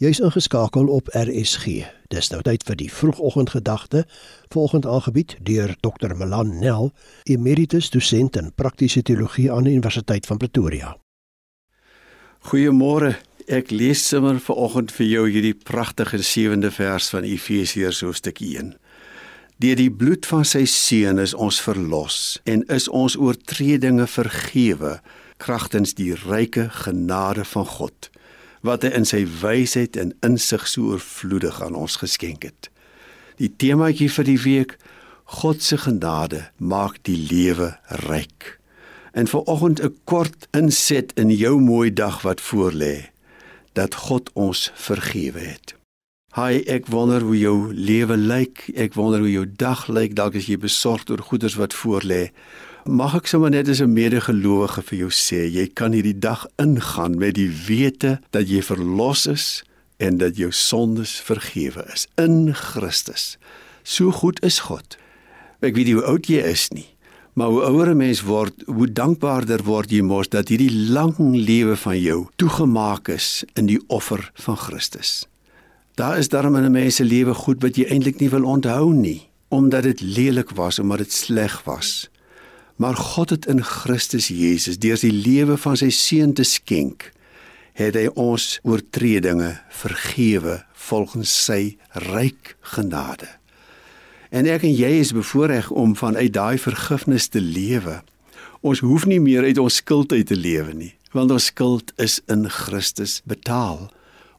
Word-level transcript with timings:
Jy's 0.00 0.16
ingeskakel 0.24 0.86
op 0.88 1.10
RSG. 1.12 1.82
Dis 2.08 2.30
nou 2.32 2.38
tyd 2.40 2.62
vir 2.64 2.76
die 2.80 2.86
vroegoggendgedagte, 2.88 4.06
volgend 4.48 4.86
aangebied 4.88 5.34
deur 5.44 5.74
Dr. 5.84 6.14
Melan 6.16 6.54
Nel, 6.56 6.86
emeritus 7.28 7.90
dosent 7.92 8.38
in 8.40 8.48
praktiese 8.56 9.02
teologie 9.04 9.50
aan 9.52 9.66
die 9.68 9.74
Universiteit 9.76 10.24
van 10.24 10.40
Pretoria. 10.40 10.94
Goeiemôre. 12.48 13.18
Ek 13.44 13.68
lees 13.74 14.06
sommer 14.08 14.38
vanoggend 14.40 14.94
vir 14.96 15.06
jou 15.06 15.24
hierdie 15.28 15.58
pragtige 15.68 16.22
7de 16.24 16.70
vers 16.72 17.10
van 17.12 17.26
Efesiërs 17.28 18.00
hoofstuk 18.00 18.40
1. 18.40 18.70
Deur 19.60 19.76
die 19.76 19.90
bloed 19.92 20.24
van 20.30 20.48
sy 20.48 20.62
seun 20.64 21.20
is 21.20 21.36
ons 21.36 21.60
verlos 21.60 22.38
en 22.48 22.64
is 22.72 22.88
ons 22.88 23.18
oortredinge 23.20 24.08
vergewe 24.08 24.94
kragtens 25.36 25.92
die 26.00 26.14
ryke 26.24 26.70
genade 26.86 27.44
van 27.52 27.68
God 27.68 28.08
wat 28.66 28.84
hy 28.84 28.92
in 28.96 29.08
sy 29.08 29.24
wysheid 29.40 29.96
en 29.96 30.12
insig 30.26 30.66
so 30.68 30.92
oorvloedig 30.92 31.60
aan 31.64 31.78
ons 31.78 31.96
geskenk 32.02 32.44
het. 32.44 32.70
Die 33.40 33.52
temaatjie 33.56 34.10
vir 34.12 34.28
die 34.28 34.40
week: 34.44 34.76
God 35.40 35.62
se 35.62 35.78
genade 35.78 36.50
maak 36.58 36.98
die 37.08 37.16
lewe 37.16 37.72
ryk. 38.06 38.58
En 39.12 39.26
vir 39.26 39.40
oggend 39.40 39.80
'n 39.82 39.96
kort 40.04 40.48
inset 40.52 41.12
in 41.16 41.30
jou 41.30 41.60
mooi 41.60 41.92
dag 41.92 42.22
wat 42.22 42.40
voorlê 42.40 43.10
dat 43.72 43.94
God 43.94 44.30
ons 44.34 44.70
vergewe 44.74 45.38
het. 45.40 45.74
Hi, 46.30 46.62
ek 46.66 46.86
wonder 46.86 47.20
hoe 47.20 47.38
jou 47.38 47.74
lewe 47.74 48.16
lyk. 48.16 48.70
Ek 48.76 48.94
wonder 48.94 49.18
hoe 49.18 49.30
jou 49.30 49.46
dag 49.56 49.88
lyk. 49.88 50.14
Dalk 50.14 50.34
is 50.34 50.46
jy 50.46 50.58
besorgd 50.58 51.10
oor 51.10 51.18
goeders 51.18 51.54
wat 51.54 51.74
voorlê. 51.74 52.30
Mag 52.88 53.12
ek 53.18 53.26
sommer 53.28 53.50
net 53.52 53.68
as 53.68 53.82
'n 53.82 53.92
medegelowige 53.92 54.82
vir 54.82 54.98
jou 54.98 55.10
sê, 55.10 55.44
jy 55.52 55.66
kan 55.68 55.92
hierdie 55.92 56.18
dag 56.18 56.46
ingaan 56.56 57.18
met 57.18 57.34
die 57.34 57.50
wete 57.66 58.20
dat 58.30 58.48
jy 58.48 58.62
verlos 58.62 59.26
is 59.26 59.62
en 59.98 60.16
dat 60.16 60.36
jou 60.36 60.50
sondes 60.50 61.20
vergewe 61.20 61.84
is 61.92 62.06
in 62.16 62.54
Christus. 62.54 63.36
So 63.82 64.10
goed 64.10 64.42
is 64.42 64.60
God. 64.60 64.96
Ek 65.60 65.74
weet 65.74 65.86
nie 65.86 65.94
hoe 65.94 66.04
oud 66.08 66.26
jy 66.26 66.40
is 66.40 66.70
nie, 66.70 66.88
maar 67.34 67.48
hoe 67.48 67.62
ouer 67.62 67.90
'n 67.90 67.96
mens 67.96 68.22
word, 68.22 68.54
hoe 68.66 68.92
dankbaarder 68.92 69.62
word 69.64 69.90
jy 69.90 70.00
mos 70.00 70.28
dat 70.28 70.48
hierdie 70.48 70.88
lang 70.88 71.14
lewe 71.18 71.76
van 71.76 72.00
jou 72.00 72.28
toegemaak 72.36 73.08
is 73.08 73.44
in 73.56 73.66
die 73.66 73.80
offer 73.88 74.30
van 74.34 74.56
Christus. 74.56 75.26
Daar 75.96 76.18
is 76.18 76.28
darm 76.28 76.56
in 76.56 76.64
'n 76.64 76.72
mens 76.72 76.96
se 76.96 77.04
lewe 77.04 77.34
goed 77.34 77.60
wat 77.62 77.76
jy 77.76 77.84
eintlik 77.84 78.20
nie 78.20 78.30
wil 78.30 78.44
onthou 78.44 78.94
nie, 78.94 79.28
omdat 79.50 79.82
dit 79.82 80.00
lelik 80.00 80.50
was, 80.50 80.78
omdat 80.78 80.98
dit 80.98 81.12
sleg 81.12 81.62
was. 81.64 82.08
Maar 82.80 82.96
God 82.96 83.30
het 83.30 83.46
in 83.46 83.64
Christus 83.64 84.28
Jesus 84.28 84.78
deur 84.80 84.96
sy 84.96 85.10
lewe 85.12 85.58
van 85.60 85.76
sy 85.76 85.90
seun 85.92 86.30
te 86.32 86.46
skenk, 86.48 87.10
het 87.76 87.92
hy 87.92 88.06
ons 88.16 88.54
oortredinge 88.64 89.50
vergewe 89.82 90.62
volgens 90.88 91.34
sy 91.44 91.76
ryk 92.08 92.54
genade. 92.72 93.28
En 94.32 94.48
ek 94.48 94.64
en 94.64 94.72
jy 94.72 94.94
is 95.02 95.12
bevoorreg 95.12 95.68
om 95.70 95.92
vanuit 95.92 96.32
daai 96.32 96.56
vergifnis 96.56 97.28
te 97.28 97.42
lewe. 97.44 97.98
Ons 98.64 98.80
hoef 98.80 99.04
nie 99.04 99.20
meer 99.20 99.44
uit 99.44 99.60
ons 99.60 99.76
skuld 99.82 100.16
uit 100.16 100.24
te 100.32 100.38
lewe 100.38 100.72
nie, 100.72 100.94
want 101.12 101.34
ons 101.36 101.50
skuld 101.52 101.92
is 102.00 102.22
in 102.32 102.48
Christus 102.48 103.18
betaal. 103.28 103.90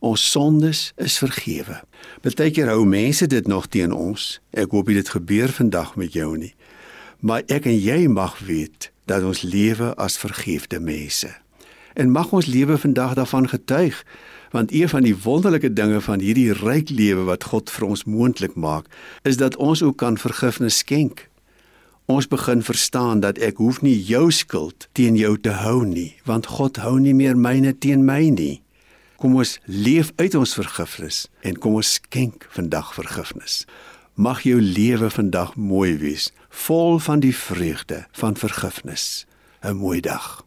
Ons 0.00 0.24
sondes 0.24 0.94
is 0.96 1.18
vergewe. 1.20 1.82
Partykeer 2.24 2.72
hou 2.72 2.88
mense 2.88 3.28
dit 3.28 3.52
nog 3.52 3.68
teen 3.68 3.92
ons. 3.92 4.38
Ek 4.56 4.72
hoop 4.72 4.88
dit 4.88 5.12
gebeur 5.12 5.52
vandag 5.52 5.92
met 6.00 6.16
jou 6.16 6.32
nie 6.40 6.54
maar 7.20 7.44
ek 7.46 7.68
en 7.68 7.76
jy 7.76 8.06
mag 8.08 8.38
weet 8.44 8.90
dat 9.10 9.24
ons 9.26 9.42
lewe 9.42 9.94
as 10.00 10.18
vergifte 10.18 10.80
mense. 10.80 11.28
En 11.94 12.10
mag 12.10 12.32
ons 12.32 12.46
lewe 12.46 12.78
vandag 12.78 13.14
daarvan 13.18 13.48
getuig, 13.48 14.04
want 14.50 14.72
een 14.72 14.88
van 14.88 15.02
die 15.02 15.16
wonderlike 15.16 15.72
dinge 15.72 16.00
van 16.00 16.20
hierdie 16.20 16.52
ryk 16.52 16.90
lewe 16.90 17.26
wat 17.28 17.44
God 17.50 17.70
vir 17.70 17.86
ons 17.86 18.04
moontlik 18.04 18.54
maak, 18.54 18.86
is 19.22 19.36
dat 19.36 19.56
ons 19.56 19.82
ook 19.82 19.96
kan 19.96 20.18
vergifnis 20.18 20.80
skenk. 20.82 21.28
Ons 22.10 22.26
begin 22.26 22.62
verstaan 22.62 23.20
dat 23.20 23.38
ek 23.38 23.60
hoef 23.62 23.82
nie 23.82 23.94
jou 23.94 24.30
skuld 24.34 24.88
teen 24.92 25.14
jou 25.16 25.36
te 25.38 25.54
hou 25.62 25.84
nie, 25.86 26.16
want 26.26 26.46
God 26.46 26.80
hou 26.82 26.98
nie 26.98 27.14
meer 27.14 27.38
myne 27.38 27.76
teen 27.78 28.02
my 28.04 28.30
nie. 28.34 28.62
Kom 29.20 29.36
ons 29.36 29.58
leef 29.64 30.10
uit 30.16 30.34
ons 30.34 30.54
vergifnis 30.56 31.26
en 31.46 31.58
kom 31.58 31.76
ons 31.78 31.92
skenk 32.00 32.48
vandag 32.50 32.94
vergifnis. 32.96 33.66
Mag 34.20 34.42
jou 34.42 34.60
lewe 34.60 35.10
vandag 35.10 35.56
mooi 35.56 35.96
wees, 35.96 36.32
vol 36.48 36.98
van 36.98 37.20
die 37.20 37.36
vreugde 37.36 38.06
van 38.12 38.36
vergifnis. 38.36 39.26
'n 39.60 39.76
Mooi 39.76 40.00
dag. 40.00 40.46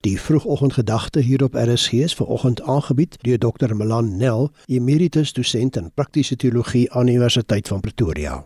Die 0.00 0.20
vroegoggendgedagte 0.20 1.20
hier 1.20 1.44
op 1.44 1.54
RSG 1.54 1.92
is 1.92 2.14
vanoggend 2.14 2.62
aangebied 2.62 3.16
deur 3.22 3.38
Dr. 3.38 3.74
Melan 3.74 4.16
Nel, 4.16 4.50
emeritus 4.66 5.32
dosent 5.32 5.76
in 5.76 5.92
praktiese 5.94 6.36
teologie 6.36 6.92
aan 6.92 7.06
die 7.06 7.14
Universiteit 7.14 7.68
van 7.68 7.80
Pretoria. 7.80 8.44